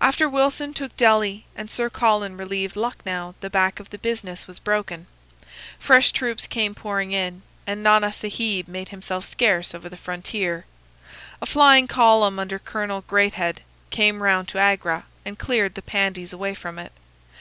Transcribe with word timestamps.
After 0.00 0.28
Wilson 0.28 0.74
took 0.74 0.96
Delhi 0.96 1.44
and 1.54 1.70
Sir 1.70 1.88
Colin 1.88 2.36
relieved 2.36 2.74
Lucknow 2.74 3.36
the 3.38 3.48
back 3.48 3.78
of 3.78 3.90
the 3.90 3.98
business 3.98 4.48
was 4.48 4.58
broken. 4.58 5.06
Fresh 5.78 6.10
troops 6.10 6.48
came 6.48 6.74
pouring 6.74 7.12
in, 7.12 7.42
and 7.64 7.80
Nana 7.80 8.12
Sahib 8.12 8.66
made 8.66 8.88
himself 8.88 9.24
scarce 9.24 9.76
over 9.76 9.88
the 9.88 9.96
frontier. 9.96 10.64
A 11.40 11.46
flying 11.46 11.86
column 11.86 12.40
under 12.40 12.58
Colonel 12.58 13.02
Greathed 13.06 13.60
came 13.90 14.20
round 14.20 14.48
to 14.48 14.58
Agra 14.58 15.04
and 15.24 15.38
cleared 15.38 15.76
the 15.76 15.82
Pandies 15.82 16.32
away 16.32 16.54
from 16.54 16.80
it. 16.80 16.90